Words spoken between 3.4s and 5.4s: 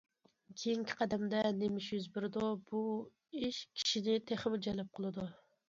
ئىش كىشىنى تېخىمۇ جەلپ قىلىدۇ.